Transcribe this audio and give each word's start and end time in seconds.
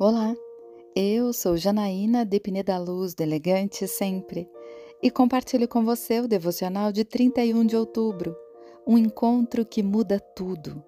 Olá, 0.00 0.32
eu 0.94 1.32
sou 1.32 1.56
Janaína 1.56 2.24
de 2.24 2.38
Pineda 2.38 2.78
Luz, 2.78 3.14
do 3.14 3.20
Elegante 3.20 3.88
Sempre, 3.88 4.48
e 5.02 5.10
compartilho 5.10 5.66
com 5.66 5.84
você 5.84 6.20
o 6.20 6.28
devocional 6.28 6.92
de 6.92 7.04
31 7.04 7.66
de 7.66 7.76
outubro, 7.76 8.36
um 8.86 8.96
encontro 8.96 9.66
que 9.66 9.82
muda 9.82 10.20
tudo. 10.20 10.80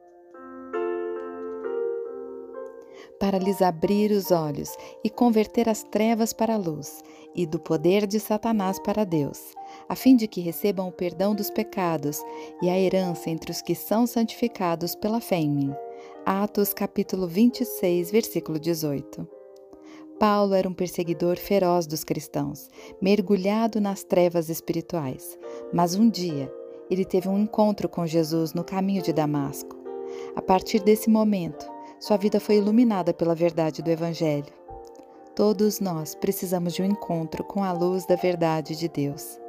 Para 3.19 3.37
lhes 3.37 3.61
abrir 3.61 4.13
os 4.13 4.31
olhos 4.31 4.71
e 5.03 5.11
converter 5.11 5.69
as 5.69 5.83
trevas 5.83 6.33
para 6.33 6.55
a 6.55 6.57
luz, 6.57 7.03
e 7.35 7.47
do 7.47 7.59
poder 7.59 8.07
de 8.07 8.21
Satanás 8.21 8.79
para 8.79 9.03
Deus, 9.03 9.41
a 9.89 9.97
fim 9.97 10.15
de 10.15 10.29
que 10.29 10.41
recebam 10.41 10.87
o 10.87 10.93
perdão 10.93 11.35
dos 11.35 11.51
pecados 11.51 12.23
e 12.63 12.71
a 12.71 12.79
herança 12.79 13.29
entre 13.29 13.51
os 13.51 13.61
que 13.61 13.75
são 13.75 14.07
santificados 14.07 14.95
pela 14.95 15.21
fé 15.21 15.39
em 15.39 15.51
mim 15.51 15.75
Atos 16.25 16.73
capítulo 16.73 17.27
26, 17.27 18.11
versículo 18.11 18.59
18. 18.59 19.27
Paulo 20.19 20.55
era 20.55 20.69
um 20.69 20.75
perseguidor 20.75 21.39
feroz 21.39 21.87
dos 21.87 22.05
cristãos, 22.05 22.69
mergulhado 23.01 23.81
nas 23.81 24.05
trevas 24.05 24.51
espirituais. 24.51 25.39
Mas 25.73 25.95
um 25.95 26.09
dia, 26.11 26.53
ele 26.91 27.05
teve 27.05 27.29
um 27.29 27.39
encontro 27.39 27.89
com 27.89 28.07
Jesus 28.07 28.53
no 28.53 28.63
caminho 28.63 29.03
de 29.03 29.13
Damasco. 29.13 29.77
A 30.37 30.43
partir 30.43 30.81
desse 30.83 31.09
momento, 31.09 31.67
sua 31.99 32.17
vida 32.17 32.39
foi 32.39 32.57
iluminada 32.57 33.15
pela 33.15 33.35
verdade 33.35 33.83
do 33.83 33.91
Evangelho. 33.91 34.53
Todos 35.35 35.81
nós 35.81 36.15
precisamos 36.15 36.75
de 36.75 36.83
um 36.83 36.87
encontro 36.87 37.43
com 37.43 37.65
a 37.65 37.73
luz 37.73 38.05
da 38.05 38.17
verdade 38.17 38.77
de 38.77 38.89
Deus. 38.89 39.41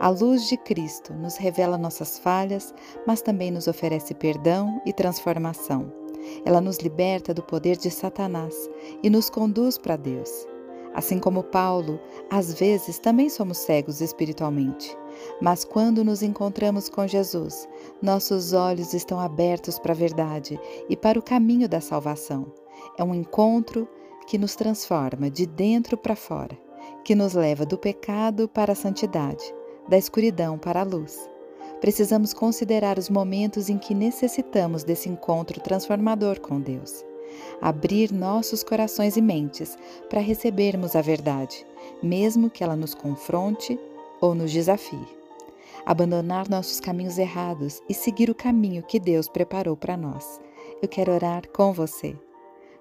A 0.00 0.10
luz 0.10 0.48
de 0.48 0.56
Cristo 0.56 1.12
nos 1.12 1.36
revela 1.36 1.76
nossas 1.76 2.20
falhas, 2.20 2.72
mas 3.04 3.20
também 3.20 3.50
nos 3.50 3.66
oferece 3.66 4.14
perdão 4.14 4.80
e 4.86 4.92
transformação. 4.92 5.92
Ela 6.44 6.60
nos 6.60 6.78
liberta 6.78 7.34
do 7.34 7.42
poder 7.42 7.76
de 7.76 7.90
Satanás 7.90 8.54
e 9.02 9.10
nos 9.10 9.28
conduz 9.28 9.76
para 9.76 9.96
Deus. 9.96 10.46
Assim 10.94 11.18
como 11.18 11.42
Paulo, 11.42 11.98
às 12.30 12.54
vezes 12.54 13.00
também 13.00 13.28
somos 13.28 13.58
cegos 13.58 14.00
espiritualmente, 14.00 14.96
mas 15.40 15.64
quando 15.64 16.04
nos 16.04 16.22
encontramos 16.22 16.88
com 16.88 17.06
Jesus, 17.06 17.68
nossos 18.00 18.52
olhos 18.52 18.94
estão 18.94 19.18
abertos 19.18 19.80
para 19.80 19.92
a 19.92 19.96
verdade 19.96 20.60
e 20.88 20.96
para 20.96 21.18
o 21.18 21.22
caminho 21.22 21.68
da 21.68 21.80
salvação. 21.80 22.46
É 22.96 23.02
um 23.02 23.14
encontro 23.14 23.88
que 24.28 24.38
nos 24.38 24.54
transforma 24.54 25.28
de 25.28 25.44
dentro 25.44 25.96
para 25.96 26.14
fora, 26.14 26.56
que 27.04 27.14
nos 27.14 27.34
leva 27.34 27.66
do 27.66 27.76
pecado 27.76 28.48
para 28.48 28.72
a 28.72 28.76
santidade, 28.76 29.54
da 29.88 29.96
escuridão 29.96 30.58
para 30.58 30.80
a 30.80 30.84
luz. 30.84 31.28
Precisamos 31.80 32.34
considerar 32.34 32.98
os 32.98 33.08
momentos 33.08 33.68
em 33.68 33.78
que 33.78 33.94
necessitamos 33.94 34.82
desse 34.82 35.08
encontro 35.08 35.60
transformador 35.60 36.40
com 36.40 36.60
Deus. 36.60 37.04
Abrir 37.60 38.12
nossos 38.12 38.64
corações 38.64 39.16
e 39.16 39.22
mentes 39.22 39.76
para 40.08 40.20
recebermos 40.20 40.96
a 40.96 41.00
verdade, 41.00 41.64
mesmo 42.02 42.50
que 42.50 42.64
ela 42.64 42.74
nos 42.74 42.94
confronte 42.94 43.78
ou 44.20 44.34
nos 44.34 44.50
desafie. 44.50 45.06
Abandonar 45.86 46.48
nossos 46.48 46.80
caminhos 46.80 47.16
errados 47.16 47.80
e 47.88 47.94
seguir 47.94 48.28
o 48.28 48.34
caminho 48.34 48.82
que 48.82 48.98
Deus 48.98 49.28
preparou 49.28 49.76
para 49.76 49.96
nós. 49.96 50.40
Eu 50.82 50.88
quero 50.88 51.12
orar 51.12 51.48
com 51.50 51.72
você. 51.72 52.16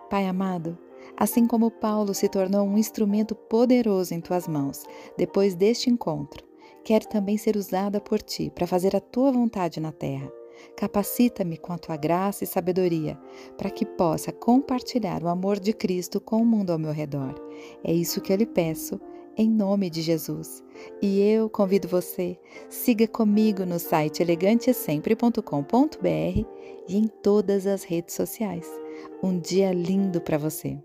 Pai 0.10 0.26
amado, 0.26 0.78
assim 1.16 1.46
como 1.46 1.70
Paulo 1.70 2.14
se 2.14 2.28
tornou 2.28 2.66
um 2.66 2.78
instrumento 2.78 3.36
poderoso 3.36 4.14
em 4.14 4.22
tuas 4.22 4.48
mãos 4.48 4.84
depois 5.18 5.54
deste 5.56 5.90
encontro, 5.90 6.47
quero 6.88 7.06
também 7.06 7.38
ser 7.38 7.58
usada 7.58 8.00
por 8.00 8.22
ti 8.22 8.50
para 8.50 8.66
fazer 8.66 8.96
a 8.96 9.02
tua 9.02 9.30
vontade 9.30 9.78
na 9.78 9.92
terra. 9.92 10.32
Capacita-me 10.78 11.58
com 11.58 11.74
a 11.74 11.78
tua 11.78 11.98
graça 11.98 12.46
e 12.46 12.48
sabedoria, 12.48 13.20
para 13.58 13.70
que 13.70 13.86
possa 13.86 14.32
compartilhar 14.32 15.22
o 15.22 15.28
amor 15.28 15.60
de 15.60 15.74
Cristo 15.74 16.22
com 16.22 16.42
o 16.42 16.46
mundo 16.46 16.72
ao 16.72 16.80
meu 16.80 16.94
redor. 16.94 17.36
É 17.84 17.92
isso 17.92 18.22
que 18.22 18.32
eu 18.32 18.38
lhe 18.38 18.46
peço, 18.46 19.02
em 19.36 19.50
nome 19.50 19.90
de 19.90 20.02
Jesus. 20.02 20.64
E 21.02 21.20
eu 21.20 21.50
convido 21.50 21.90
você, 21.90 22.40
siga 22.70 23.06
comigo 23.06 23.66
no 23.66 23.80
site 23.80 24.24
elegantesempre.com.br 24.24 26.46
e 26.88 26.98
em 26.98 27.08
todas 27.22 27.68
as 27.68 27.84
redes 27.84 28.16
sociais. 28.16 28.66
Um 29.22 29.38
dia 29.38 29.74
lindo 29.74 30.22
para 30.22 30.38
você. 30.38 30.80